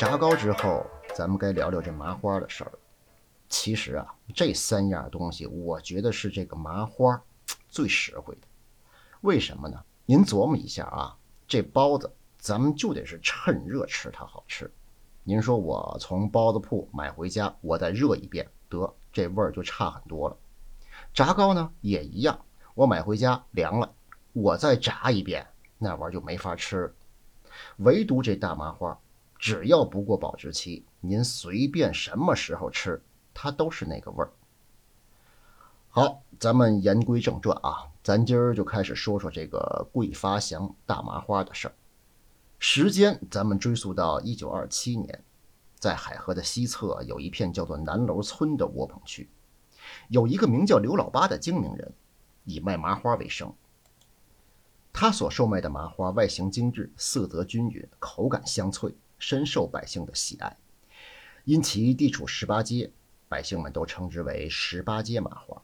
[0.00, 2.72] 炸糕之后，咱们该聊聊这麻花的事儿。
[3.50, 7.22] 其实啊，这三样东西，我觉得是这个麻花
[7.68, 8.40] 最实惠的。
[9.20, 9.78] 为什么呢？
[10.06, 11.14] 您琢磨一下啊，
[11.46, 14.72] 这包子咱们就得是趁热吃，它好吃。
[15.22, 20.36] 您说我从包子铺买回家，我再热一遍，得这味儿就差很多了。
[21.12, 22.42] 炸糕呢也一样，
[22.72, 23.92] 我买回家凉了，
[24.32, 25.46] 我再炸一遍，
[25.76, 26.90] 那玩意儿就没法吃。
[27.76, 28.98] 唯独这大麻花，
[29.40, 33.02] 只要不过保质期，您随便什么时候吃，
[33.32, 34.30] 它都是那个味儿。
[35.88, 41.74] 好，咱们言归正传啊，咱今儿就开始说说这个桂发祥大麻花的事儿。
[42.58, 45.24] 时间咱们追溯到一九二七年，
[45.76, 49.30] 在海河的西侧有一片叫做南楼村的窝棚区，
[50.08, 51.90] 有一个名叫刘老八的精明人，
[52.44, 53.50] 以卖麻花为生。
[54.92, 60.56] 他所售卖的麻花外形精致，色泽均匀，口感香脆，深受百姓的喜爱。
[61.44, 62.90] 因其地处十八街，
[63.28, 65.62] 百姓们都称之为“十八街麻花”。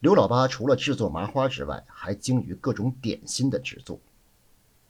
[0.00, 3.98] 刘老八除了制作麻花之外，还精于各种点心的制作。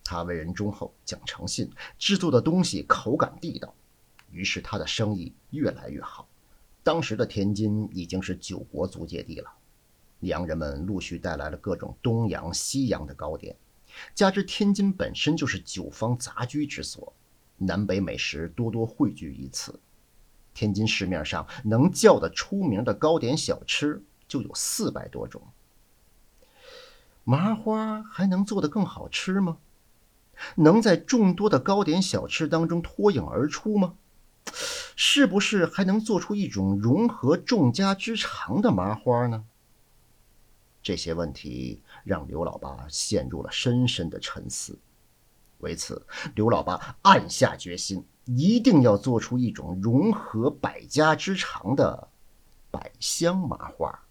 [0.03, 3.75] 他为人忠厚，讲诚信，制作的东西口感地道，
[4.31, 6.29] 于是他的生意越来越好。
[6.83, 9.51] 当时的天津已经是九国租界地了。
[10.21, 13.57] 洋人们陆续带来了各种东洋、西洋的糕点，
[14.15, 17.13] 加之天津本身就是酒坊杂居之所，
[17.59, 19.79] 南北美食多多汇聚于此。
[20.55, 25.43] 天津市面上能叫得出名的糕点小吃就有四百多种。
[27.25, 29.59] 麻花还能做得更好吃吗？
[30.55, 33.95] 能在众多的糕点小吃当中脱颖而出吗？
[34.95, 39.45] 是不是还能做出一种融合众家之长的麻花呢？
[40.83, 44.79] 这些问题让刘老八陷入了深深的沉思。
[45.59, 52.09] 为此，刘老八暗下决心，一定要做出一种融合百家之长的
[52.71, 54.06] 百香麻花。